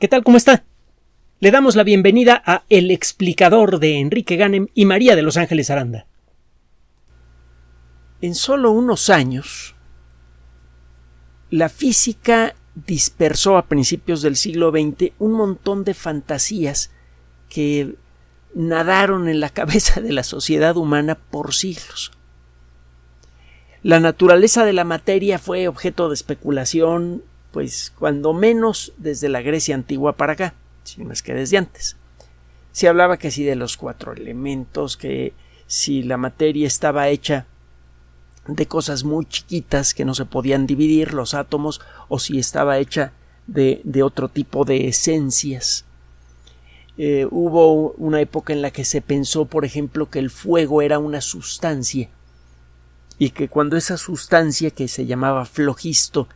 [0.00, 0.24] ¿Qué tal?
[0.24, 0.64] ¿Cómo está?
[1.38, 5.70] Le damos la bienvenida a El explicador de Enrique Ganem y María de Los Ángeles
[5.70, 6.08] Aranda.
[8.20, 9.76] En solo unos años,
[11.48, 16.90] la física dispersó a principios del siglo XX un montón de fantasías
[17.48, 17.94] que
[18.52, 22.10] nadaron en la cabeza de la sociedad humana por siglos.
[23.84, 27.22] La naturaleza de la materia fue objeto de especulación
[27.54, 31.96] pues cuando menos desde la Grecia antigua para acá, si más que desde antes.
[32.72, 35.34] Se hablaba que si de los cuatro elementos, que
[35.68, 37.46] si la materia estaba hecha
[38.48, 43.12] de cosas muy chiquitas que no se podían dividir, los átomos, o si estaba hecha
[43.46, 45.84] de, de otro tipo de esencias.
[46.98, 50.98] Eh, hubo una época en la que se pensó, por ejemplo, que el fuego era
[50.98, 52.08] una sustancia
[53.16, 56.26] y que cuando esa sustancia que se llamaba flogisto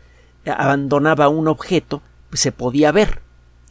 [0.47, 3.21] abandonaba un objeto, pues se podía ver.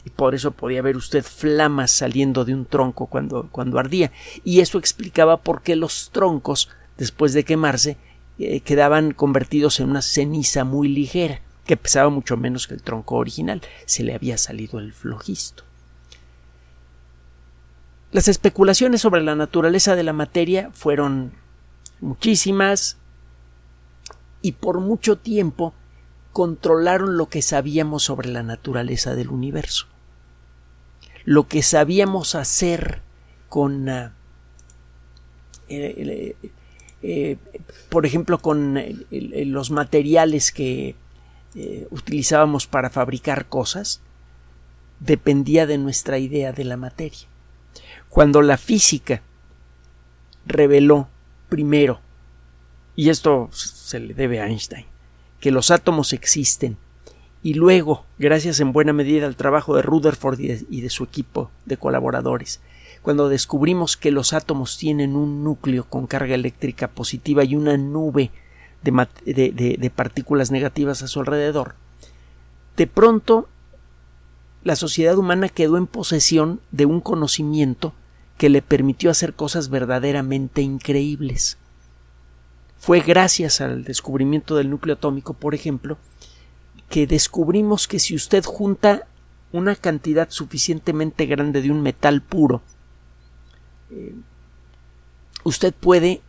[0.04, 4.12] Y por eso podía ver usted flamas saliendo de un tronco cuando, cuando ardía.
[4.44, 7.96] Y eso explicaba por qué los troncos, después de quemarse,
[8.38, 13.16] eh, quedaban convertidos en una ceniza muy ligera, que pesaba mucho menos que el tronco
[13.16, 13.60] original.
[13.84, 15.64] Se le había salido el flojisto.
[18.10, 21.32] Las especulaciones sobre la naturaleza de la materia fueron
[22.00, 22.96] muchísimas
[24.40, 25.74] y por mucho tiempo
[26.32, 29.86] controlaron lo que sabíamos sobre la naturaleza del universo.
[31.24, 33.02] Lo que sabíamos hacer
[33.48, 34.12] con, ah,
[35.68, 36.36] eh,
[37.02, 37.36] eh,
[37.88, 38.78] por ejemplo, con
[39.10, 40.94] los materiales que
[41.54, 44.00] eh, utilizábamos para fabricar cosas,
[45.00, 47.26] dependía de nuestra idea de la materia.
[48.08, 49.22] Cuando la física
[50.46, 51.08] reveló
[51.48, 52.00] primero,
[52.96, 54.86] y esto se le debe a Einstein,
[55.40, 56.76] que los átomos existen
[57.42, 61.76] y luego, gracias en buena medida al trabajo de Rutherford y de, su equipo de
[61.76, 62.60] colaboradores,
[63.00, 68.32] cuando descubrimos que los átomos tienen un núcleo con carga eléctrica positiva y una nube
[68.82, 71.76] de, partículas negativas a su alrededor,
[72.76, 73.48] de pronto
[74.64, 77.94] la sociedad humana quedó en posesión de un conocimiento
[78.36, 81.56] que le permitió hacer cosas verdaderamente increíbles.
[82.78, 85.98] Fue gracias al descubrimiento del núcleo atómico, por ejemplo,
[86.88, 89.06] que descubrimos que si usted junta
[89.52, 92.62] una cantidad suficientemente grande de un metal puro,
[93.90, 94.14] eh,
[95.44, 96.22] usted puede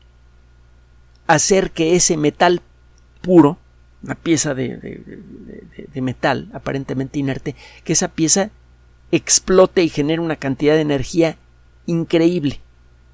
[1.27, 2.61] hacer que ese metal
[3.21, 3.57] puro,
[4.01, 8.49] una pieza de, de, metal aparentemente inerte, que esa pieza
[9.11, 11.37] explote y genere una cantidad de energía
[11.85, 12.61] increíble,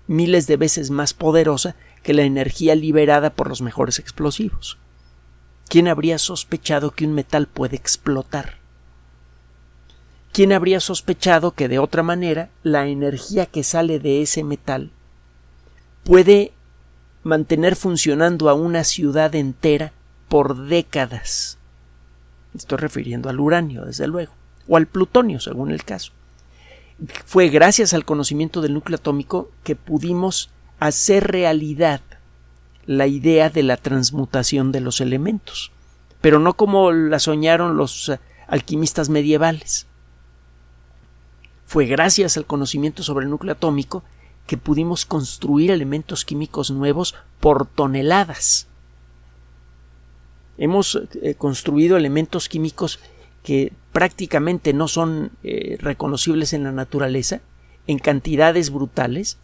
[0.08, 4.78] miles de veces más poderosa que la energía liberada por los mejores explosivos.
[5.68, 8.60] ¿Quién habría sospechado que un metal puede explotar?
[10.32, 14.92] ¿Quién habría sospechado que de otra manera la energía que sale de ese metal
[16.04, 16.54] puede
[17.24, 19.92] mantener funcionando a una ciudad entera
[20.30, 21.58] por décadas?
[22.54, 24.34] Estoy refiriendo al uranio, desde luego,
[24.68, 26.12] o al plutonio, según el caso.
[27.26, 32.02] Fue gracias al conocimiento del núcleo atómico que pudimos hacer realidad
[32.86, 35.72] la idea de la transmutación de los elementos,
[36.22, 39.88] pero no como la soñaron los eh, alquimistas medievales.
[41.66, 44.04] Fue gracias al conocimiento sobre el núcleo atómico
[44.46, 48.68] que pudimos construir elementos químicos nuevos por toneladas.
[50.58, 53.00] Hemos eh, construido elementos químicos
[53.44, 57.42] que prácticamente no son eh, reconocibles en la naturaleza
[57.88, 59.38] en cantidades brutales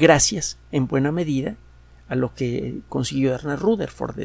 [0.00, 1.56] gracias, en buena medida,
[2.08, 4.18] a lo que consiguió Ernest Rutherford.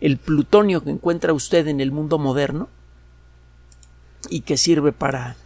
[0.00, 2.68] El, plutonio que encuentra usted en el mundo moderno
[4.30, 5.36] y que sirve para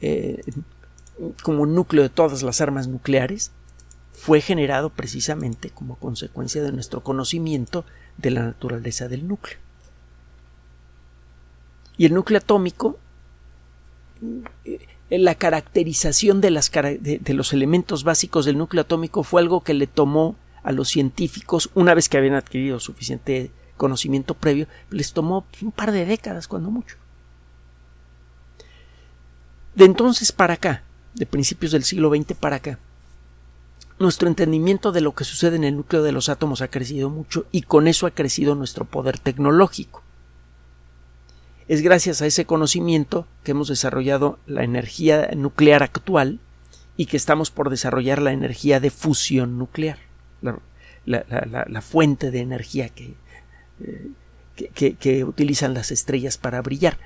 [0.00, 0.42] eh,
[1.42, 3.50] como núcleo de todas las armas nucleares
[4.12, 7.84] fue generado precisamente como consecuencia de nuestro conocimiento
[8.18, 9.58] de la naturaleza del núcleo.
[11.96, 12.98] Y el núcleo atómico
[14.64, 16.50] eh, la caracterización de,
[17.34, 21.94] los elementos básicos del núcleo atómico fue algo que le tomó a los científicos, una
[21.94, 26.96] vez que habían adquirido suficiente conocimiento previo, les tomó un par de décadas, cuando mucho.
[29.74, 30.82] De entonces para acá,
[31.14, 32.78] de principios del siglo XX para acá,
[33.98, 37.46] nuestro entendimiento de lo que sucede en el núcleo de los átomos ha crecido mucho
[37.52, 39.99] y con eso ha crecido nuestro poder tecnológico.
[41.70, 46.40] Es gracias a ese conocimiento que hemos desarrollado la energía nuclear actual
[46.96, 49.98] y que estamos por desarrollar la energía de fusión nuclear,
[51.06, 54.10] la, fuente de energía eh,
[54.74, 56.98] que, que, utilizan las estrellas para brillar.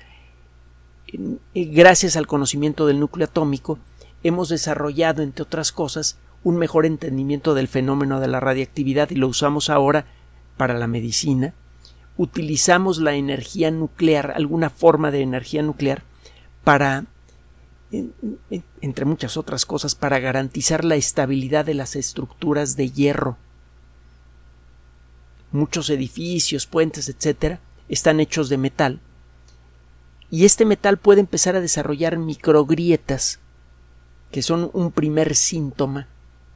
[1.13, 3.77] eh, gracias al conocimiento del núcleo atómico,
[4.23, 9.27] hemos desarrollado, entre otras cosas, un mejor entendimiento del fenómeno de la radiactividad y lo
[9.27, 10.07] usamos ahora
[10.57, 11.53] para la medicina.
[12.17, 16.03] Utilizamos la energía nuclear, alguna forma de energía nuclear,
[16.63, 17.05] para,
[18.81, 23.37] entre muchas otras cosas, para garantizar la estabilidad de las estructuras de hierro.
[25.51, 27.59] Muchos edificios, puentes, etcétera,
[27.89, 28.99] están hechos de metal
[30.31, 33.39] y este metal puede empezar a desarrollar microgrietas
[34.31, 36.07] que son un primer síntoma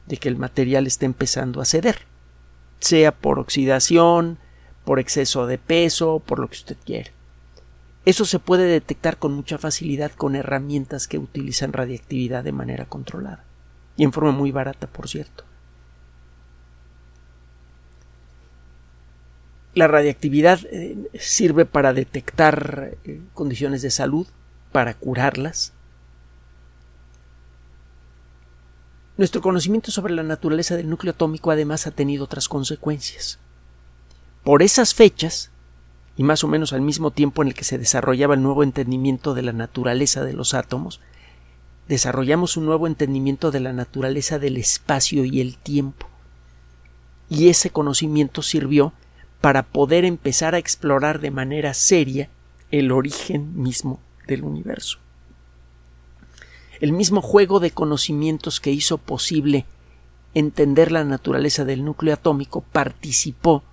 [0.06, 2.00] de que el material está empezando a ceder,
[2.80, 4.38] sea por oxidación,
[4.90, 7.12] por exceso de peso, por lo que usted quiera.
[8.04, 13.44] Eso se puede detectar con mucha facilidad con herramientas que utilizan radiactividad de manera controlada
[13.96, 15.44] y en forma muy barata, por cierto.
[19.74, 24.26] La radiactividad eh, sirve para detectar eh, condiciones de salud,
[24.72, 25.72] para curarlas.
[29.16, 33.38] Nuestro conocimiento sobre la naturaleza del núcleo atómico además ha tenido otras consecuencias.
[34.44, 35.50] Por esas fechas,
[36.16, 39.34] y más o menos al mismo tiempo en el que se desarrollaba el nuevo entendimiento
[39.34, 41.00] de la naturaleza de los átomos,
[41.88, 46.08] desarrollamos un nuevo entendimiento de la naturaleza del espacio y el tiempo.
[47.28, 48.92] Y ese conocimiento sirvió
[49.40, 52.30] para poder empezar a explorar de manera seria
[52.70, 54.98] el origen mismo del universo.
[56.80, 59.66] El mismo juego de conocimientos que hizo posible
[60.32, 63.64] entender la naturaleza del núcleo atómico participó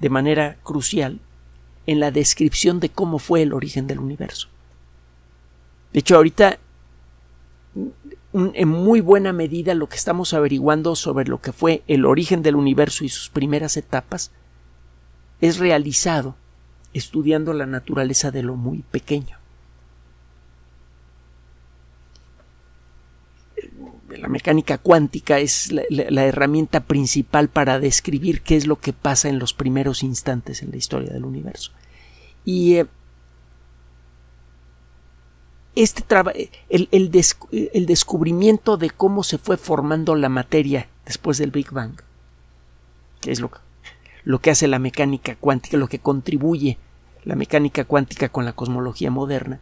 [0.00, 1.20] de manera crucial
[1.86, 4.48] en la descripción de cómo fue el origen del universo.
[5.92, 6.58] De hecho, ahorita,
[8.32, 12.56] en muy buena medida, lo que estamos averiguando sobre lo que fue el origen del
[12.56, 14.32] universo y sus primeras etapas
[15.40, 16.36] es realizado
[16.92, 19.35] estudiando la naturaleza de lo muy pequeño.
[24.08, 29.38] La mecánica cuántica es la, herramienta principal para describir qué es lo que pasa en
[29.38, 31.72] los primeros instantes en la historia del universo.
[32.44, 32.86] Y eh,
[35.74, 36.04] este
[36.68, 42.00] el, el descubrimiento de cómo se fue formando la materia después del Big Bang,
[43.20, 43.50] que es lo
[44.26, 46.78] lo que hace la mecánica cuántica, lo que contribuye
[47.22, 49.60] la mecánica cuántica con la cosmología moderna,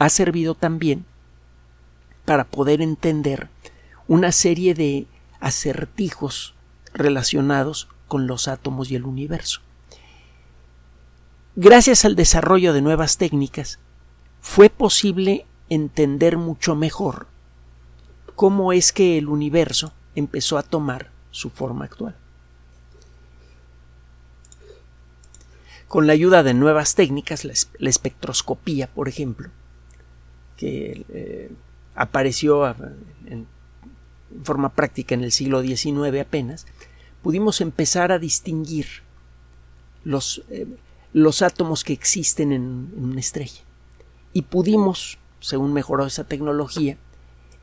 [0.00, 1.04] ha servido también
[2.24, 3.48] para poder entender
[4.08, 5.06] una serie de
[5.40, 6.54] acertijos
[6.92, 9.60] relacionados con los átomos y el universo.
[11.54, 13.78] Gracias al desarrollo de nuevas técnicas,
[14.40, 17.26] fue posible entender mucho mejor
[18.34, 22.16] cómo es que el universo empezó a tomar su forma actual.
[25.88, 29.50] con la ayuda de nuevas técnicas, la, espectroscopía, por ejemplo,
[30.56, 31.50] que eh,
[31.94, 32.66] apareció
[33.26, 33.46] en,
[34.44, 36.66] forma práctica en el siglo XIX apenas,
[37.22, 38.86] pudimos empezar a distinguir
[40.04, 40.66] los, eh,
[41.12, 43.62] los átomos que existen en, una estrella.
[44.32, 46.96] Y pudimos, según mejoró esa tecnología,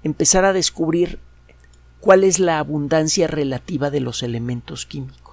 [0.03, 1.19] empezar a descubrir
[1.99, 5.23] cuál es la abundancia relativa de los elementos químicos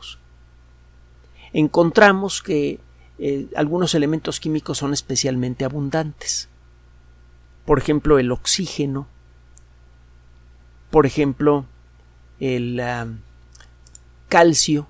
[1.52, 2.81] encontramos que
[3.19, 6.48] eh, algunos elementos químicos son especialmente abundantes.
[7.66, 9.06] Por ejemplo, el oxígeno,
[10.90, 11.66] por ejemplo,
[12.40, 13.06] el ah,
[14.28, 14.87] calcio.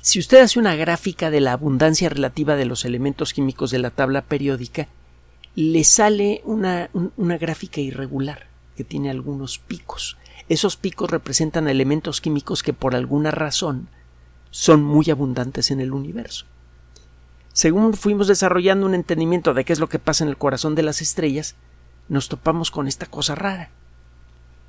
[0.00, 3.90] Si usted hace una gráfica de la abundancia relativa de los elementos químicos de la
[3.90, 4.88] tabla periódica,
[5.54, 8.46] le sale una, una gráfica irregular
[8.76, 10.16] que tiene algunos picos.
[10.48, 13.88] Esos picos representan elementos químicos que por alguna razón
[14.50, 16.46] son muy abundantes en el universo.
[17.52, 20.84] Según fuimos desarrollando un entendimiento de qué es lo que pasa en el corazón de
[20.84, 21.56] las estrellas,
[22.08, 23.70] nos topamos con esta cosa rara,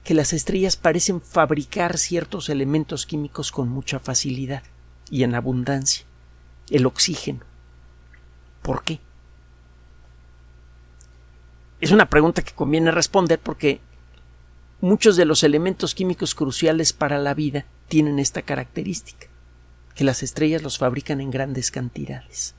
[0.04, 4.64] que las estrellas parecen fabricar ciertos elementos químicos con mucha facilidad
[5.10, 6.06] y en abundancia.
[6.70, 7.42] El oxígeno.
[8.62, 9.00] ¿Por qué?
[11.82, 13.80] Es una pregunta que conviene responder porque
[14.82, 19.28] muchos de los elementos químicos cruciales para la vida tienen esta característica
[19.96, 22.56] que las estrellas los fabrican en grandes cantidades.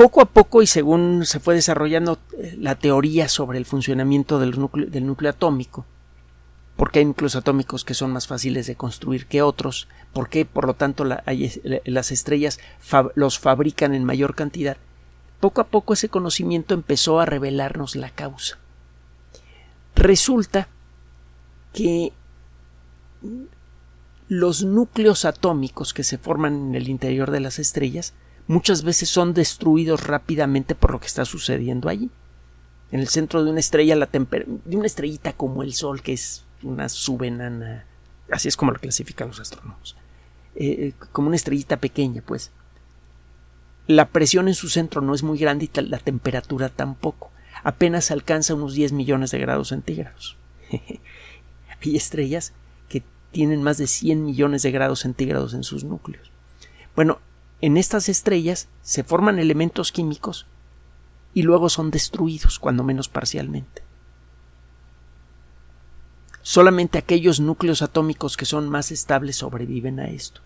[0.00, 4.58] Poco a poco y según se fue desarrollando eh, la teoría sobre el funcionamiento del
[4.58, 5.84] núcleo, atómico,
[6.76, 10.72] porque hay núcleos atómicos que son más fáciles de construir que otros, porque por lo
[10.72, 12.60] tanto las estrellas
[13.14, 14.78] los fabrican en mayor cantidad,
[15.38, 18.56] poco a poco ese conocimiento empezó a revelarnos la causa.
[19.94, 20.68] Resulta
[21.74, 22.14] que
[24.28, 28.14] los núcleos atómicos que se forman en el interior de las estrellas
[28.50, 32.10] muchas veces son destruidos rápidamente por lo que está sucediendo allí.
[32.90, 36.44] En el centro de una estrella, la de una estrellita como el Sol, que es
[36.64, 37.86] una subenana,
[38.28, 39.96] así es como lo clasifican los astrónomos,
[40.56, 42.50] eh, como una estrellita pequeña, pues.
[43.86, 47.30] La presión en su centro no es muy grande y la temperatura tampoco.
[47.62, 50.36] Apenas alcanza unos 10 millones de grados centígrados.
[50.72, 52.52] Hay estrellas
[52.88, 56.32] que tienen más de 100 millones de grados centígrados en sus núcleos.
[56.96, 57.20] Bueno,
[57.60, 60.46] en estas estrellas se forman elementos químicos
[61.34, 63.82] y luego son destruidos, cuando menos parcialmente.
[66.42, 70.40] Solamente aquellos núcleos atómicos que son más estables sobreviven a esto.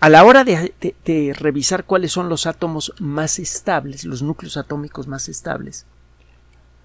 [0.00, 0.72] A la hora de,
[1.04, 5.86] de, revisar cuáles son los átomos más estables, los núcleos atómicos más estables,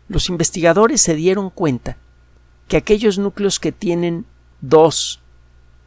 [0.08, 1.98] los investigadores se dieron cuenta
[2.68, 4.26] que aquellos núcleos que tienen
[4.62, 5.22] 2,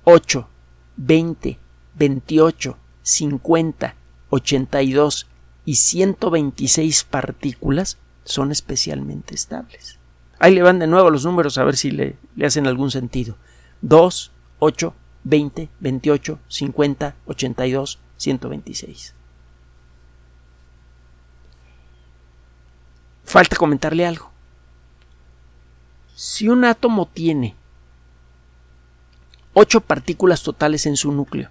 [0.05, 0.49] 8,
[0.97, 1.59] 20,
[1.99, 3.95] 28, 50,
[4.31, 5.27] 82
[5.65, 9.99] y 126 partículas son especialmente estables.
[10.39, 13.37] Ahí le van de nuevo los números a ver si le, le hacen algún sentido.
[13.83, 19.15] 2, 8, 20, 28, 50, 82, 126.
[23.25, 24.31] Falta comentarle algo.
[26.15, 27.55] Si un átomo tiene
[29.55, 31.51] 8 partículas totales en su núcleo,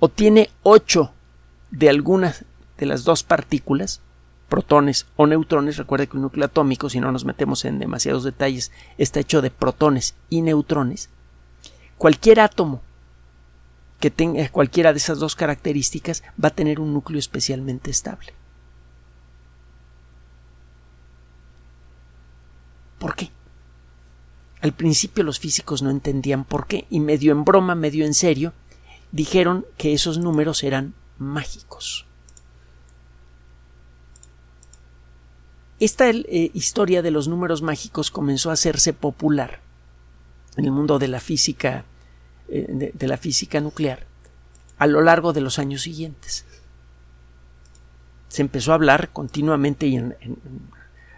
[0.00, 1.12] o tiene 8
[1.70, 2.44] de algunas
[2.78, 4.00] de las dos partículas,
[4.48, 8.72] protones o neutrones, recuerde que un núcleo atómico, si no nos metemos en demasiados detalles,
[8.98, 11.10] está hecho de protones y neutrones,
[11.98, 12.80] cualquier átomo
[14.00, 18.32] que tenga cualquiera de esas dos características va a tener un núcleo especialmente estable.
[22.98, 23.30] ¿Por qué?
[24.62, 28.54] Al principio los físicos no entendían por qué y medio en broma, medio en serio,
[29.12, 32.06] dijeron que esos números eran mágicos.
[35.78, 39.60] Esta eh, historia de los números mágicos comenzó a hacerse popular
[40.56, 41.84] en el mundo de la física
[42.48, 44.06] eh, de, la física nuclear
[44.76, 46.44] a lo largo de los años siguientes.
[48.28, 50.16] Se empezó a hablar continuamente y en,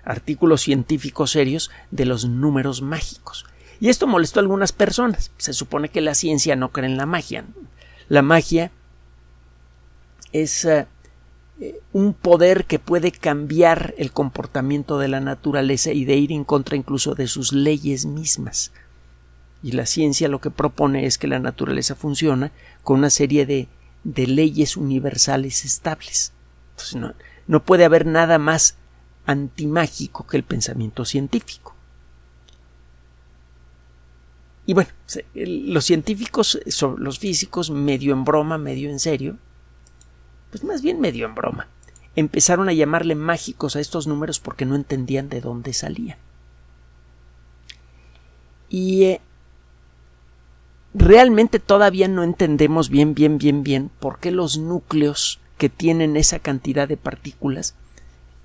[0.04, 3.46] artículos científicos serios de los números mágicos.
[3.80, 5.32] Y esto molestó a algunas personas.
[5.38, 7.44] Se supone que la ciencia no cree en la magia.
[8.12, 8.70] La magia
[10.32, 10.86] es eh,
[11.94, 16.76] un poder que puede cambiar el comportamiento de la naturaleza y de ir en contra
[16.76, 18.70] incluso de sus leyes mismas.
[19.62, 22.52] Y la ciencia lo que propone es que la naturaleza funciona
[22.82, 23.68] con una serie de,
[24.04, 26.34] de leyes universales estables.
[26.72, 27.14] Entonces no,
[27.46, 28.76] no puede haber nada más
[29.24, 31.71] antimágico que el pensamiento científico.
[34.64, 34.90] Y bueno,
[35.34, 36.60] los científicos,
[36.98, 39.36] los físicos, medio en broma, medio en serio,
[40.50, 41.66] pues más bien medio en broma,
[42.14, 46.18] empezaron a llamarle mágicos a estos números porque no entendían de dónde salían.
[48.68, 49.20] Y eh,
[50.94, 56.38] realmente todavía no entendemos bien, bien, bien, bien por qué los núcleos que tienen esa
[56.38, 57.74] cantidad de partículas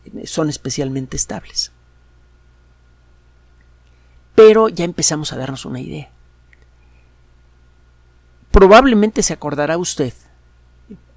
[0.05, 1.71] eh, son especialmente estables.
[4.38, 6.12] Pero ya empezamos a darnos una idea.
[8.51, 10.13] Probablemente se acordará usted,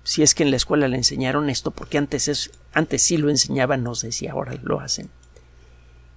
[0.04, 3.28] si es que en la escuela le enseñaron esto, porque antes, es, antes sí lo
[3.28, 5.10] enseñaban, no sé si ahora lo hacen,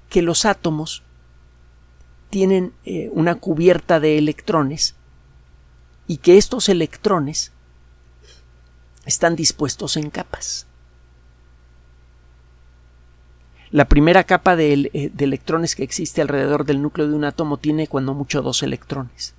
[0.08, 1.04] que los átomos
[2.30, 4.96] tienen eh, una cubierta de electrones
[6.08, 7.52] y que estos electrones
[9.06, 10.68] están dispuestos en capas.
[13.74, 17.58] La primera capa de, eh, de, electrones que existe alrededor del núcleo de un átomo
[17.58, 19.34] tiene cuando mucho dos electrones.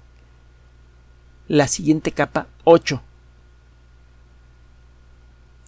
[1.46, 3.00] La siguiente capa, 8.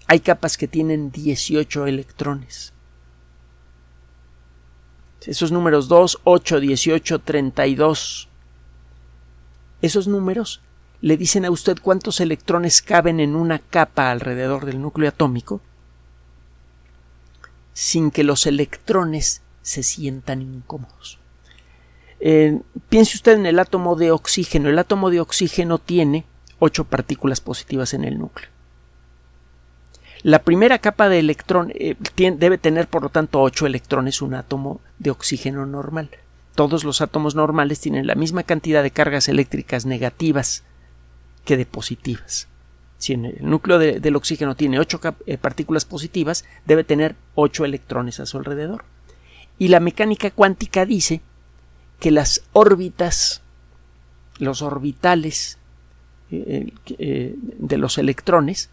[0.09, 2.73] Hay capas que tienen 18 electrones.
[5.25, 8.29] Esos números 2, 8, 18, 32.
[9.81, 10.61] Esos números
[11.01, 15.61] le dicen a usted cuántos electrones caben en una capa alrededor del núcleo atómico
[17.77, 21.19] sin que los electrones se sientan incómodos.
[22.21, 24.71] Eh, piense usted en el átomo de oxígeno.
[24.71, 26.25] El átomo de oxígeno tiene
[26.59, 28.49] ocho partículas positivas en el núcleo.
[30.23, 34.81] La primera capa de electrón eh, debe tener, por lo tanto, ocho electrones un átomo
[34.99, 36.09] de oxígeno normal.
[36.55, 40.65] Todos los átomos normales tienen la misma cantidad de cargas eléctricas negativas
[41.45, 42.49] que de positivas.
[42.99, 48.27] Si el núcleo del oxígeno tiene ocho eh, partículas positivas, debe tener ocho electrones a
[48.27, 48.85] su alrededor.
[49.59, 51.21] Y la mecánica cuántica dice
[52.01, 53.43] que las órbitas,
[54.39, 55.59] los orbitales
[56.31, 58.71] eh, eh, de los electrones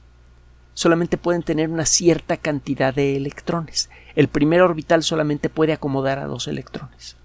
[0.74, 3.90] solamente pueden tener una cierta cantidad de electrones.
[4.16, 7.16] El primer orbital solamente puede acomodar a dos electrones.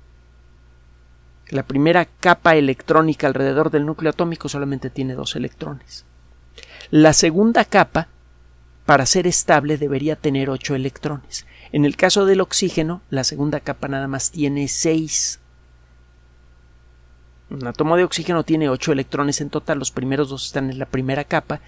[1.48, 6.04] La primera capa electrónica alrededor del núcleo atómico solamente tiene dos electrones.
[6.90, 8.08] La segunda capa,
[8.86, 11.46] para ser estable, debería tener ocho electrones.
[11.70, 15.38] En el caso del oxígeno, la segunda capa nada más tiene seis.
[17.50, 20.86] Un átomo de oxígeno tiene ocho electrones en total, los primeros dos están en la
[20.86, 21.60] primera capa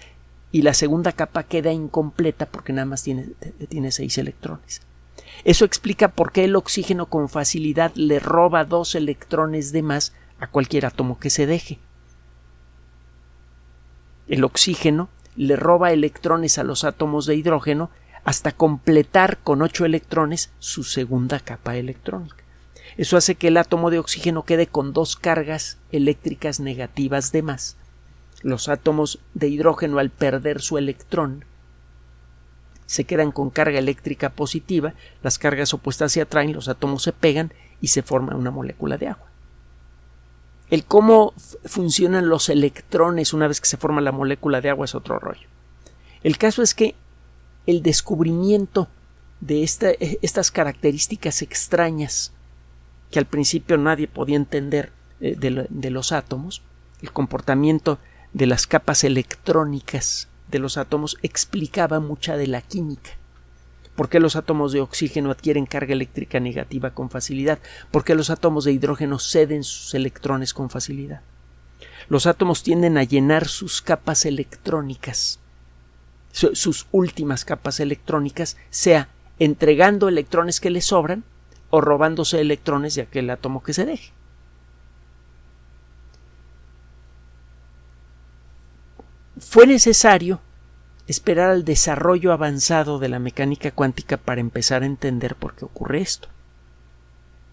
[0.51, 3.27] y la segunda capa queda incompleta porque nada más tiene,
[3.69, 4.81] tiene seis electrones.
[5.43, 10.47] Eso explica por qué el oxígeno con facilidad le roba dos electrones de más a
[10.47, 11.79] cualquier átomo que se deje.
[14.31, 17.89] El oxígeno le roba electrones a los átomos de hidrógeno
[18.23, 22.37] hasta completar con ocho electrones su segunda capa electrónica.
[22.95, 27.75] Eso hace que el átomo de oxígeno quede con dos cargas eléctricas negativas de más.
[28.41, 31.43] Los átomos de hidrógeno al perder su electrón
[32.85, 37.53] se quedan con carga eléctrica positiva, las cargas opuestas se atraen, los átomos se pegan
[37.81, 39.30] y se forma una molécula de agua.
[40.71, 41.33] El cómo
[41.65, 45.47] funcionan los electrones una vez que se forma la molécula de agua es otro rollo.
[46.23, 46.95] El caso es que
[47.67, 48.87] el descubrimiento
[49.41, 52.31] de estas características extrañas
[53.11, 56.63] que al principio nadie podía entender eh, de los átomos,
[57.01, 57.99] el comportamiento
[58.31, 63.11] de las capas electrónicas de los átomos explicaba mucha de la química.
[64.01, 67.59] ¿Por qué los átomos de oxígeno adquieren carga eléctrica negativa con facilidad?
[67.91, 71.21] ¿Por qué los átomos de hidrógeno ceden sus electrones con facilidad?
[72.09, 75.39] Los átomos tienden a llenar sus capas electrónicas,
[76.31, 81.23] sus últimas capas electrónicas, sea entregando electrones que les sobran
[81.69, 84.13] o robándose electrones de aquel átomo que se deje.
[89.39, 90.39] fue necesario
[91.11, 95.99] esperar al desarrollo avanzado de la mecánica cuántica para empezar a entender por qué ocurre
[95.99, 96.29] esto.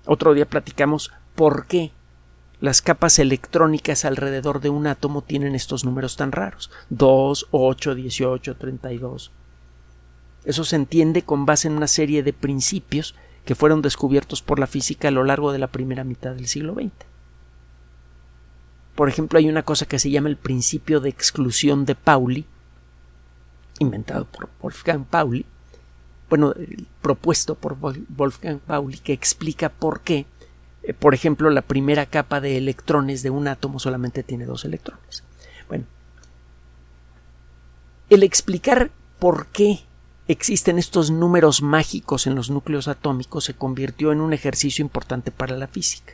[0.06, 1.92] Otro día platicamos por qué
[2.60, 8.56] las capas electrónicas alrededor de un átomo tienen estos números tan raros 2, 8, 18,
[8.56, 9.32] 32.
[10.44, 14.66] Eso se entiende con base en una serie de principios que fueron descubiertos por la
[14.68, 16.92] física a lo largo de la primera mitad del siglo XX.
[18.94, 22.46] Por ejemplo, hay una cosa que se llama el principio de exclusión de Pauli,
[23.78, 25.44] inventado por Wolfgang Pauli,
[26.28, 26.54] bueno,
[27.00, 30.26] propuesto por Wolfgang Pauli, que explica por qué,
[30.82, 35.24] eh, por ejemplo, la primera capa de electrones de un átomo solamente tiene dos electrones.
[35.68, 35.84] Bueno,
[38.10, 39.80] el explicar por qué
[40.28, 45.56] existen estos números mágicos en los núcleos atómicos se convirtió en un ejercicio importante para
[45.56, 46.12] la física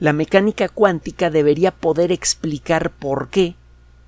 [0.00, 3.54] la mecánica cuántica debería poder explicar por qué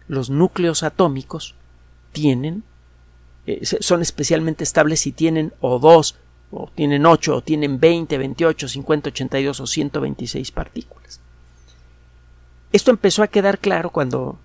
[0.08, 1.54] los núcleos atómicos
[2.12, 2.64] tienen
[3.46, 6.16] eh, son especialmente estables si tienen o dos
[6.50, 11.20] o tienen ocho o tienen 20, 28, 50, 82 o 126 partículas.
[12.72, 14.38] Esto empezó a quedar claro cuando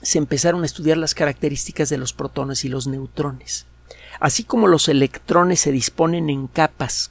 [0.00, 3.66] se empezaron a estudiar las características de los protones y los neutrones.
[4.20, 7.10] Así como los electrones se disponen en capas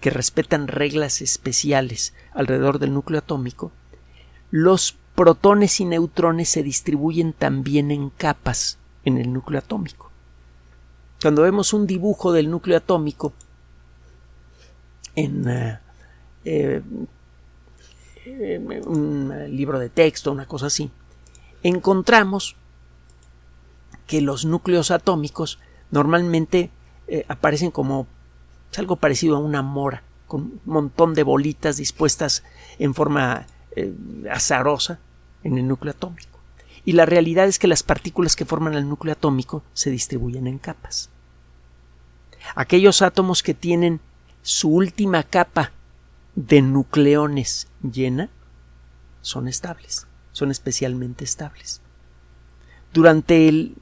[0.00, 3.72] que respetan reglas especiales alrededor del núcleo atómico,
[4.50, 10.10] los protones y neutrones se distribuyen también en capas en el núcleo atómico.
[11.22, 13.32] Cuando vemos un dibujo del núcleo atómico
[15.14, 15.78] en eh,
[16.44, 16.82] eh,
[18.86, 20.90] un libro de texto, una cosa así,
[21.62, 22.56] encontramos
[24.06, 25.58] que los núcleos atómicos
[25.90, 26.70] normalmente
[27.06, 28.06] eh, aparecen como
[28.76, 32.42] algo parecido a una mora, con un montón de bolitas dispuestas
[32.78, 33.92] en forma eh,
[34.30, 34.98] azarosa
[35.42, 36.38] en el núcleo atómico.
[36.84, 40.58] Y la realidad es que las partículas que forman el núcleo atómico se distribuyen en
[40.58, 41.10] capas.
[42.54, 44.00] Aquellos átomos que tienen
[44.42, 45.72] su última capa
[46.34, 48.28] de nucleones llena
[49.22, 51.80] son estables, son especialmente estables.
[52.92, 53.74] Durante el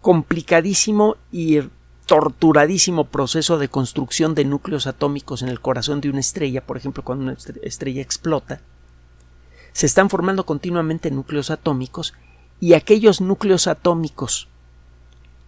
[0.00, 1.60] complicadísimo y
[2.06, 7.04] torturadísimo proceso de construcción de núcleos atómicos en el corazón de una estrella, por ejemplo,
[7.04, 8.60] cuando una estrella explota,
[9.78, 12.12] se están formando continuamente núcleos atómicos
[12.58, 14.48] y aquellos núcleos atómicos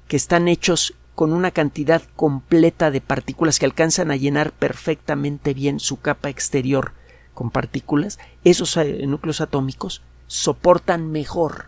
[0.07, 5.81] que están hechos con una cantidad completa de partículas que alcanzan a llenar perfectamente bien
[5.81, 6.93] su capa exterior
[7.35, 11.67] con partículas, esos eh, núcleos atómicos soportan mejor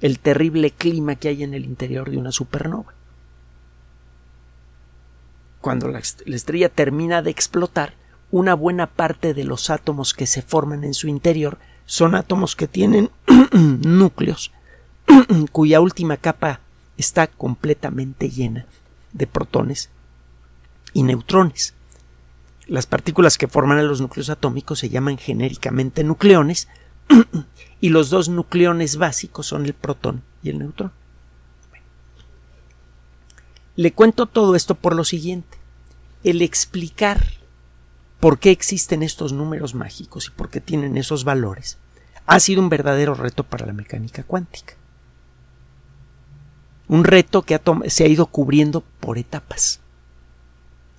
[0.00, 2.94] el terrible clima que hay en el interior de una supernova.
[5.60, 7.96] Cuando la estrella termina de explotar,
[8.30, 11.58] una buena parte de los átomos que se forman en su interior
[11.92, 13.10] son átomos que tienen
[13.52, 14.50] núcleos
[15.52, 16.60] cuya última capa
[16.96, 18.64] está completamente llena
[19.12, 19.90] de protones
[20.94, 21.74] y neutrones.
[22.66, 26.66] Las partículas que forman los núcleos atómicos se llaman genéricamente nucleones
[27.82, 30.92] y los dos nucleones básicos son el protón y el neutrón.
[33.76, 35.58] Le cuento todo esto por lo siguiente.
[36.24, 37.22] El explicar
[38.22, 41.78] por qué existen estos números mágicos y por qué tienen esos valores
[42.24, 44.74] ha sido un verdadero reto para la mecánica cuántica.
[46.86, 49.80] Un reto que se ha ido cubriendo por etapas.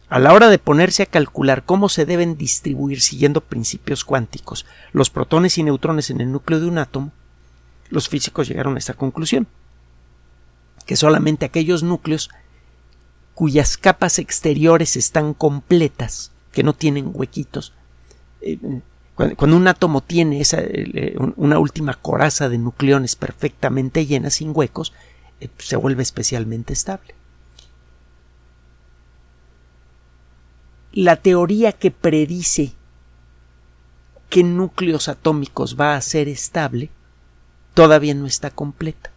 [0.10, 5.10] A la hora de ponerse a calcular cómo se deben distribuir siguiendo principios cuánticos los
[5.10, 7.14] protones y neutrones en el núcleo de un átomo,
[7.88, 9.48] los físicos llegaron a esta conclusión,
[10.86, 12.30] que solamente aquellos núcleos
[13.34, 17.74] cuyas capas exteriores están completas, que no tienen huequitos,
[18.40, 18.58] eh,
[19.16, 24.94] cuando, un átomo tiene esa, eh, una última coraza de nucleones perfectamente llena, sin huecos,
[25.40, 27.14] eh, se vuelve especialmente estable.
[30.94, 32.74] La teoría que predice
[34.30, 36.90] qué núcleos atómicos va a ser estable
[37.74, 39.12] todavía no está completa.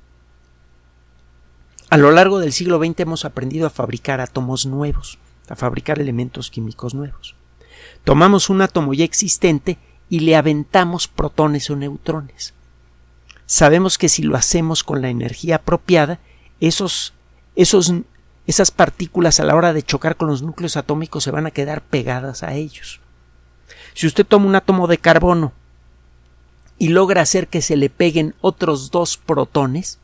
[1.89, 6.51] A lo largo del siglo XX hemos aprendido a fabricar átomos nuevos, a fabricar elementos
[6.51, 7.35] químicos nuevos.
[8.05, 9.79] Tomamos un átomo ya existente
[10.09, 12.55] y le aventamos protones o neutrones.
[13.47, 16.19] Sabemos que si lo hacemos con la energía apropiada,
[16.61, 17.15] esos,
[17.55, 17.93] esos,
[18.47, 21.83] esas partículas a la hora de chocar con los núcleos atómicos se van a quedar
[21.83, 23.01] pegadas a ellos.
[23.95, 25.53] Si usted toma un átomo de carbono
[26.79, 29.99] y logra hacer que se le peguen otros dos protones,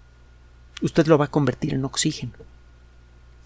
[0.80, 2.32] usted lo va a convertir en oxígeno.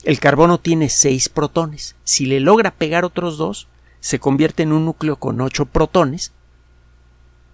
[0.06, 1.96] El carbono tiene seis protones.
[2.04, 3.66] Si le logra pegar otros dos,
[3.98, 6.30] se convierte en un núcleo con ocho protones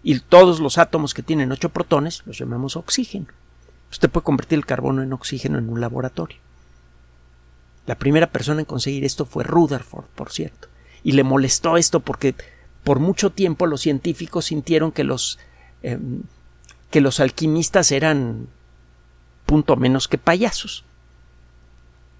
[0.02, 3.28] y todos los átomos que tienen ocho protones los llamamos oxígeno.
[3.90, 6.36] Usted puede convertir el carbono en oxígeno en un laboratorio.
[7.86, 10.68] La primera persona en conseguir esto fue Rutherford, por cierto,
[11.02, 12.34] y le molestó esto porque
[12.84, 15.38] por mucho tiempo los científicos sintieron que los
[15.82, 16.24] em,
[16.90, 18.48] que los alquimistas eran
[19.46, 20.84] punto menos que payasos.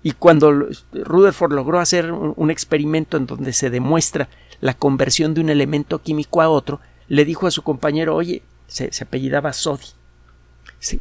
[0.03, 4.29] Y cuando Rutherford logró hacer un experimento en donde se demuestra
[4.61, 8.91] la conversión de un elemento químico a otro, le dijo a su compañero, oye, se,
[9.01, 9.87] apellidaba Sodi.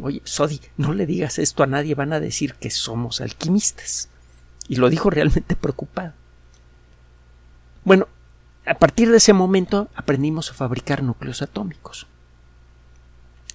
[0.02, 4.10] oye, Sodi, no le digas esto a nadie, van a decir que somos alquimistas.
[4.68, 6.14] Y lo dijo realmente preocupado.
[7.84, 8.08] Bueno,
[8.66, 12.06] a partir de ese momento aprendimos a fabricar núcleos atómicos.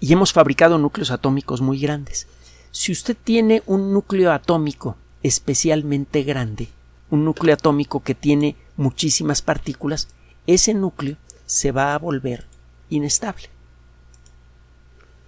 [0.01, 2.27] Y hemos fabricado núcleos atómicos muy grandes.
[2.73, 6.69] Si usted tiene un núcleo atómico especialmente grande,
[7.11, 10.09] un núcleo atómico que tiene muchísimas partículas,
[10.47, 12.47] ese núcleo se va a volver
[12.91, 13.49] inestable.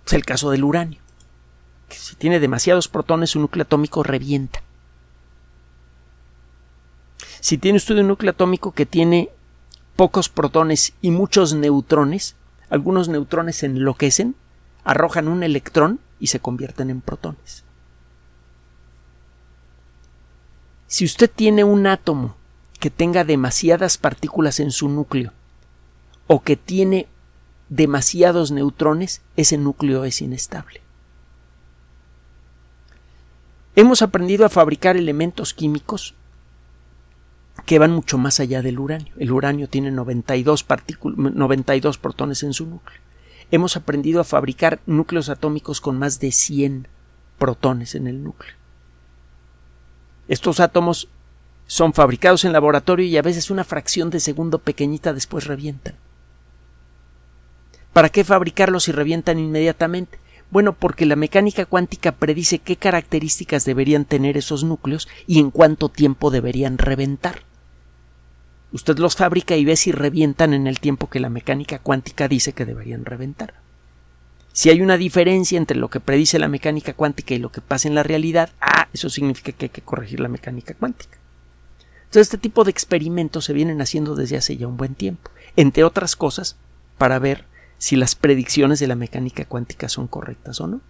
[0.07, 1.01] Es el caso del uranio,
[1.89, 4.63] que si tiene demasiados protones su núcleo atómico revienta.
[7.41, 9.31] Si tiene usted un núcleo atómico que tiene
[9.97, 12.37] pocos protones y muchos neutrones,
[12.71, 14.37] algunos neutrones enloquecen,
[14.85, 17.65] arrojan un electrón y se convierten en protones.
[20.88, 22.35] Si usted tiene un átomo
[22.81, 25.33] que tenga demasiadas partículas en su núcleo
[26.27, 27.07] o que tiene
[27.68, 30.81] demasiados neutrones, ese núcleo es inestable.
[33.77, 36.14] Hemos aprendido a fabricar elementos químicos
[37.66, 39.12] que van mucho más allá del uranio.
[39.18, 40.66] El uranio tiene 92,
[41.14, 42.98] 92 protones en su núcleo.
[43.51, 46.88] Hemos aprendido a fabricar núcleos atómicos con más de 100
[47.38, 48.58] protones en el núcleo.
[50.29, 51.09] Estos átomos
[51.67, 55.97] son fabricados en laboratorio y a veces una fracción de segundo pequeñita después revientan.
[57.93, 60.19] ¿Para qué fabricarlos si revientan inmediatamente?
[60.51, 65.88] Bueno, porque la mecánica cuántica predice qué características deberían tener esos núcleos y en cuánto
[65.88, 67.43] tiempo deberían reventar.
[68.73, 72.53] Usted los fabrica y ve si revientan en el tiempo que la mecánica cuántica dice
[72.53, 73.55] que deberían reventar.
[74.59, 77.87] Si hay una diferencia entre lo que predice la mecánica cuántica y lo que pasa
[77.87, 81.16] en la realidad, ah, eso significa que hay que corregir la mecánica cuántica.
[81.99, 85.85] Entonces, este tipo de experimentos se vienen haciendo desde hace ya un buen tiempo, entre
[85.85, 86.57] otras cosas,
[86.99, 87.44] para ver
[87.79, 90.81] si las predicciones de la mecánica cuántica son correctas o no.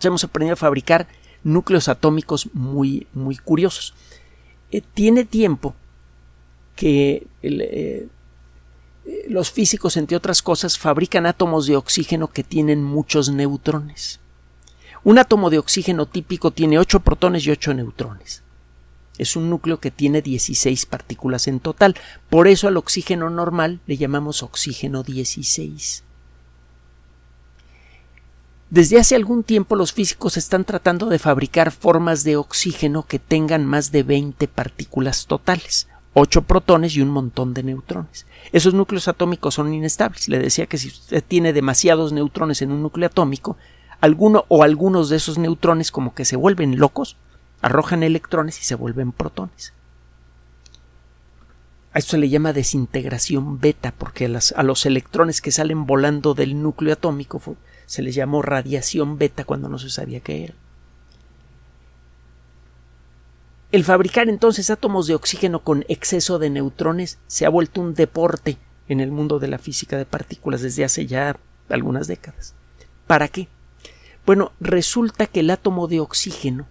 [0.00, 1.08] hemos aprendido a fabricar
[1.42, 3.94] núcleos atómicos muy, muy curiosos.
[4.70, 5.74] Eh, tiene tiempo
[6.76, 8.06] que eh,
[9.28, 14.20] los físicos, entre otras cosas, fabrican átomos de oxígeno que tienen muchos neutrones.
[15.04, 18.42] Un átomo de oxígeno típico tiene 8 protones y 8 neutrones
[19.18, 21.96] es un núcleo que tiene 16 partículas en total.
[22.30, 26.04] Por eso al oxígeno normal le llamamos oxígeno 16.
[28.70, 33.66] Desde hace algún tiempo los físicos están tratando de fabricar formas de oxígeno que tengan
[33.66, 38.26] más de 20 partículas totales, 8 protones y un montón de neutrones.
[38.52, 40.28] Esos núcleos atómicos son inestables.
[40.28, 43.56] Le decía que si usted tiene demasiados neutrones en un núcleo atómico,
[44.00, 47.16] alguno o algunos de esos neutrones como que se vuelven locos,
[47.62, 49.72] arrojan electrones y se vuelven protones.
[51.94, 54.24] A esto se le llama desintegración beta, porque
[54.56, 57.40] a, los electrones que salen volando del núcleo atómico
[57.86, 60.54] se les llamó radiación beta cuando no se sabía qué era.
[63.72, 68.58] El fabricar entonces átomos de oxígeno con exceso de neutrones se ha vuelto un deporte
[68.86, 71.38] en el mundo de la física de partículas desde hace ya
[71.70, 72.54] algunas décadas.
[73.06, 73.48] ¿Para qué?
[74.26, 76.66] Bueno, resulta que el átomo de oxígeno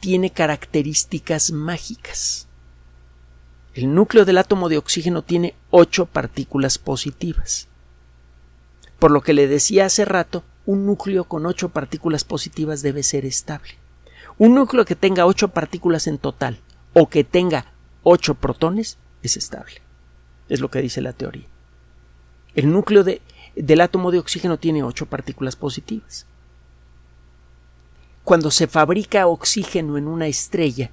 [0.00, 2.48] tiene características mágicas.
[3.74, 7.68] El núcleo del átomo de oxígeno tiene ocho partículas positivas.
[8.98, 13.26] Por lo que le decía hace rato, un núcleo con ocho partículas positivas debe ser
[13.26, 13.83] estable.
[14.36, 16.58] Un núcleo que tenga ocho partículas en total
[16.92, 19.80] o que tenga ocho protones es estable.
[20.48, 21.46] Es lo que dice la teoría.
[22.54, 26.26] El núcleo del átomo de oxígeno tiene ocho partículas positivas.
[28.24, 30.90] Cuando se fabrica oxígeno en una estrella,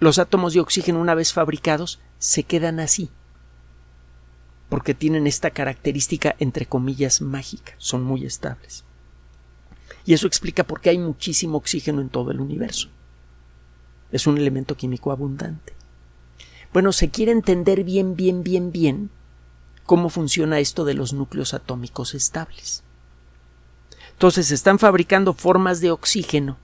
[0.00, 3.10] los átomos de oxígeno una vez fabricados se quedan así,
[4.68, 8.84] porque tienen esta característica entre comillas mágica, son muy estables.
[10.04, 12.88] Y eso explica por qué hay muchísimo oxígeno en todo el universo.
[14.10, 15.74] Es un elemento químico abundante.
[16.72, 19.10] Bueno, se quiere entender bien, bien, bien, bien
[19.84, 22.82] cómo funciona esto de los núcleos atómicos estables.
[24.12, 26.56] Entonces se están fabricando formas de oxígeno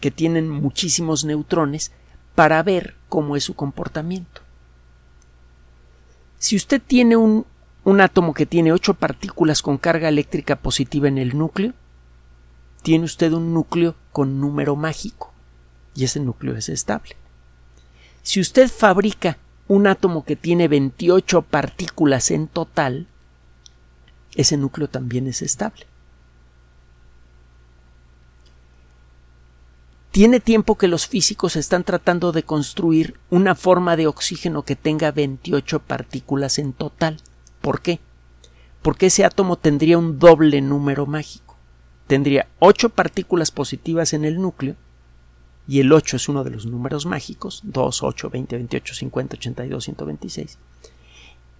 [0.00, 1.92] que tienen muchísimos neutrones
[2.34, 4.42] para ver cómo es su comportamiento.
[6.38, 7.46] Si usted tiene un,
[8.00, 11.72] átomo que tiene ocho partículas con carga eléctrica positiva en el núcleo,
[12.82, 15.32] tiene usted un núcleo con número mágico
[15.94, 17.16] y ese núcleo es estable.
[18.22, 23.06] Si usted fabrica un átomo que tiene 28 partículas en total,
[24.34, 25.86] ese núcleo también es estable.
[30.10, 35.10] Tiene tiempo que los físicos están tratando de construir una forma de oxígeno que tenga
[35.10, 37.16] 28 partículas en total.
[37.62, 37.98] ¿Por qué?
[38.82, 41.51] Porque ese átomo tendría un doble número mágico.
[42.06, 44.76] Tendría 8 partículas positivas en el núcleo,
[45.66, 49.84] y el 8 es uno de los números mágicos, 2, 8, 20, 28, 50, 82,
[49.84, 50.58] 126.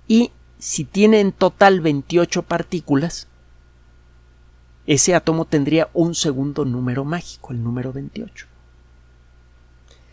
[0.08, 3.28] Y si tiene en total 28 partículas,
[4.86, 8.46] ese átomo tendría un segundo número mágico, el número 28.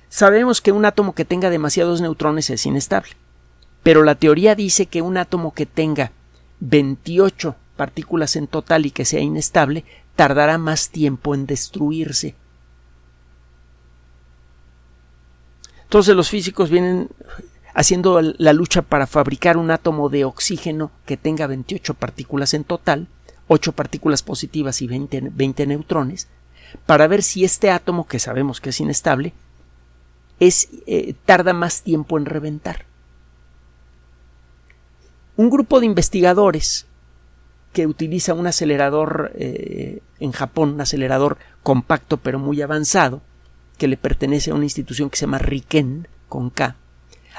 [0.09, 3.11] Sabemos que un átomo que tenga demasiados neutrones es inestable,
[3.83, 6.11] pero la teoría dice que un átomo que tenga
[6.59, 9.85] 28 partículas en total y que sea inestable
[10.19, 12.35] tardará más tiempo en destruirse.
[15.83, 17.07] Entonces los físicos vienen
[17.73, 23.07] haciendo la lucha para fabricar un átomo de oxígeno que tenga 28 partículas en total
[23.47, 26.27] 8 partículas positivas y 20, neutrones,
[26.85, 29.31] para ver si este átomo, que sabemos que es inestable,
[30.41, 32.85] es, eh, tarda más tiempo en reventar.
[35.37, 36.88] Un grupo de investigadores
[37.73, 43.21] que utiliza un acelerador eh, en Japón, un acelerador compacto pero muy avanzado,
[43.77, 46.75] que le pertenece a una institución que se llama Riken, con K,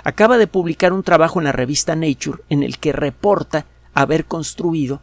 [0.04, 5.00] acaba de publicar un trabajo en la revista Nature en el que reporta haber construido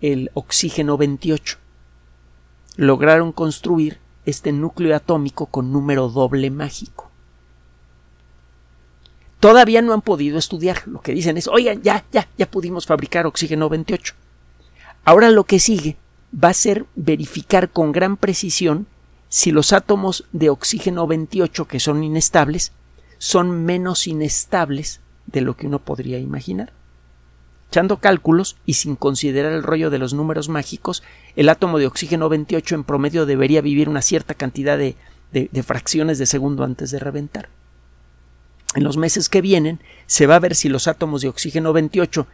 [0.00, 1.58] el oxígeno 28.
[2.76, 7.10] Lograron construir este núcleo atómico con número doble mágico.
[9.40, 10.82] Todavía no han podido estudiar.
[10.86, 14.14] Lo que dicen es, oigan, ya, ya, ya pudimos fabricar oxígeno 28.
[15.04, 15.96] Ahora lo que sigue
[16.32, 18.86] va a ser verificar con gran precisión
[19.28, 22.72] si los átomos de oxígeno 28 que son inestables
[23.18, 26.72] son menos inestables de lo que uno podría imaginar.
[27.70, 31.02] Echando cálculos y sin considerar el rollo de los números mágicos,
[31.36, 34.96] el átomo de oxígeno 28 en promedio debería vivir una cierta cantidad de,
[35.32, 37.50] de, fracciones de segundo antes de reventar.
[38.74, 42.26] En los meses que vienen se va a ver si los átomos de oxígeno 28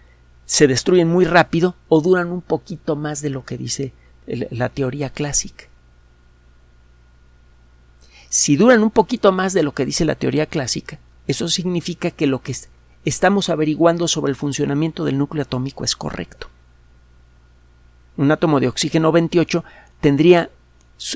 [0.46, 3.92] se destruyen muy rápido o duran un poquito más de lo que dice
[4.26, 5.64] la teoría clásica.
[8.28, 12.26] Si duran un poquito más de lo que dice la teoría clásica, eso significa que
[12.26, 12.57] lo que
[13.04, 16.48] estamos averiguando sobre el funcionamiento del núcleo atómico es correcto.
[18.16, 19.64] Un átomo de oxígeno 28
[20.00, 20.50] tendría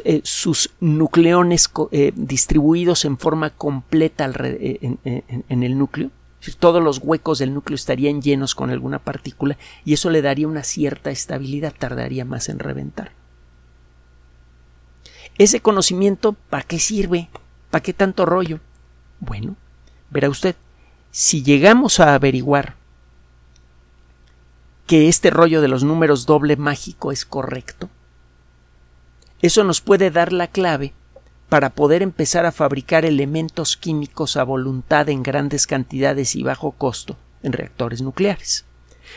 [0.05, 6.11] eh, sus nucleones eh, distribuidos en forma completa eh, en, el núcleo,
[6.59, 10.63] Todos los huecos del núcleo estarían llenos con alguna partícula y eso le daría una
[10.63, 13.13] cierta estabilidad, tardaría más en reventar.
[15.37, 17.29] Ese conocimiento, ¿para qué sirve?
[17.71, 18.61] ¿Para qué tanto rollo?
[19.21, 19.57] Bueno,
[20.11, 20.57] verá usted,
[21.11, 22.77] si llegamos a averiguar
[24.87, 27.91] que este rollo de los números doble mágico es correcto,
[29.43, 30.93] eso nos puede dar la clave
[31.49, 37.17] para poder empezar a fabricar elementos químicos a voluntad en grandes cantidades y bajo costo
[37.43, 38.67] en reactores nucleares.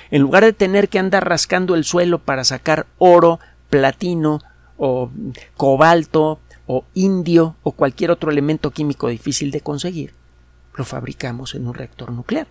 [0.10, 3.40] En lugar de tener que andar rascando el suelo para sacar oro,
[3.70, 4.40] platino
[4.78, 5.12] o
[5.58, 10.14] cobalto o indio o cualquier otro elemento químico difícil de conseguir,
[10.76, 12.48] lo fabricamos en un reactor nuclear.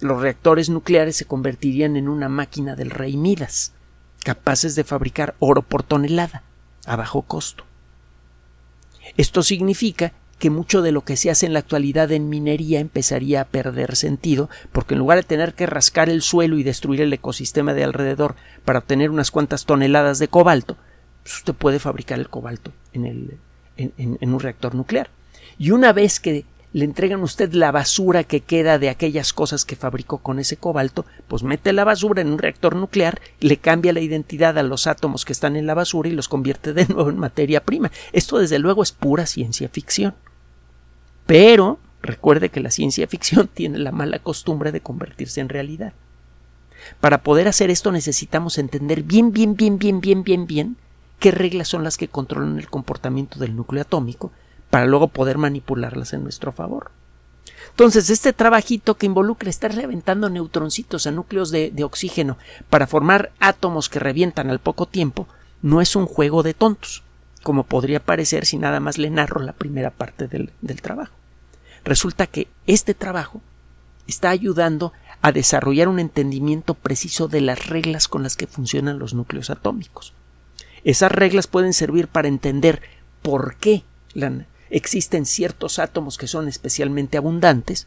[0.00, 3.74] Los reactores nucleares se convertirían en una máquina del rey Midas,
[4.24, 6.42] capaces de fabricar oro por tonelada
[6.90, 7.64] a bajo costo.
[9.16, 13.42] Esto significa que mucho de lo que se hace en la actualidad en minería empezaría
[13.42, 17.12] a perder sentido, porque en lugar de tener que rascar el suelo y destruir el
[17.12, 20.76] ecosistema de alrededor para obtener unas cuantas toneladas de cobalto,
[21.22, 23.38] pues usted puede fabricar el cobalto en, el,
[23.76, 25.10] en un reactor nuclear.
[25.58, 29.64] Y una vez que le entregan a usted la basura que queda de aquellas cosas
[29.64, 33.92] que fabricó con ese cobalto, pues mete la basura en un reactor nuclear, le cambia
[33.92, 37.10] la identidad a los átomos que están en la basura y los convierte de nuevo
[37.10, 37.90] en materia prima.
[38.12, 40.14] Esto desde luego es pura ciencia ficción.
[41.26, 45.92] Pero recuerde que la ciencia ficción tiene la mala costumbre de convertirse en realidad.
[47.00, 50.76] Para poder hacer esto necesitamos entender bien, bien, bien, bien, bien, bien, bien
[51.18, 54.32] qué reglas son las que controlan el comportamiento del núcleo atómico
[54.70, 56.92] para luego poder manipularlas en nuestro favor.
[57.70, 62.36] Entonces, este trabajito que involucra estar reventando neutroncitos a núcleos de, oxígeno
[62.68, 65.26] para formar átomos que revientan al poco tiempo,
[65.62, 67.02] no es un juego de tontos,
[67.42, 71.14] como podría parecer si nada más le narro la primera parte del, del trabajo.
[71.84, 73.40] Resulta que este trabajo
[74.06, 79.14] está ayudando a desarrollar un entendimiento preciso de las reglas con las que funcionan los
[79.14, 80.12] núcleos atómicos.
[80.84, 82.82] Esas reglas pueden servir para entender
[83.22, 87.86] por qué la, existen ciertos átomos que son especialmente abundantes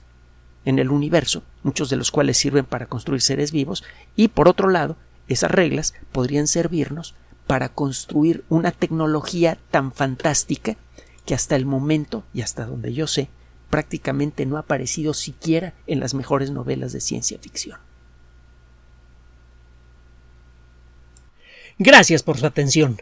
[0.65, 3.83] en el universo, muchos de los cuales sirven para construir seres vivos,
[4.15, 7.15] y por otro lado, esas reglas podrían servirnos
[7.47, 10.77] para construir una tecnología tan fantástica
[11.25, 13.29] que hasta el momento, y hasta donde yo sé,
[13.69, 17.79] prácticamente no ha aparecido siquiera en las mejores novelas de ciencia ficción.
[21.79, 23.01] Gracias por su atención